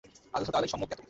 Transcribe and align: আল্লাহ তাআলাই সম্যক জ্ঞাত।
আল্লাহ 0.33 0.49
তাআলাই 0.51 0.69
সম্যক 0.69 0.87
জ্ঞাত। 0.89 0.99